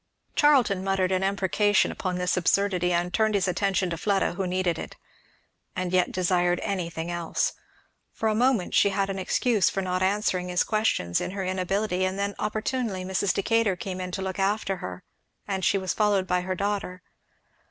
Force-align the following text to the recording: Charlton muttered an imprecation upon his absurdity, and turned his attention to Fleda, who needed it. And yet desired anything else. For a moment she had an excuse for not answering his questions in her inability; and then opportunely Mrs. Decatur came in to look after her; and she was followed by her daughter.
Charlton 0.35 0.83
muttered 0.83 1.11
an 1.11 1.21
imprecation 1.23 1.91
upon 1.91 2.15
his 2.15 2.35
absurdity, 2.35 2.91
and 2.91 3.13
turned 3.13 3.35
his 3.35 3.47
attention 3.47 3.91
to 3.91 3.97
Fleda, 3.97 4.33
who 4.33 4.47
needed 4.47 4.79
it. 4.79 4.95
And 5.75 5.93
yet 5.93 6.11
desired 6.11 6.59
anything 6.63 7.11
else. 7.11 7.53
For 8.11 8.27
a 8.27 8.33
moment 8.33 8.73
she 8.73 8.89
had 8.89 9.11
an 9.11 9.19
excuse 9.19 9.69
for 9.69 9.83
not 9.83 10.01
answering 10.01 10.49
his 10.49 10.63
questions 10.63 11.21
in 11.21 11.29
her 11.37 11.45
inability; 11.45 12.03
and 12.03 12.17
then 12.17 12.33
opportunely 12.39 13.05
Mrs. 13.05 13.31
Decatur 13.31 13.75
came 13.75 14.01
in 14.01 14.09
to 14.13 14.23
look 14.23 14.39
after 14.39 14.77
her; 14.77 15.03
and 15.47 15.63
she 15.63 15.77
was 15.77 15.93
followed 15.93 16.25
by 16.25 16.41
her 16.41 16.55
daughter. 16.55 17.03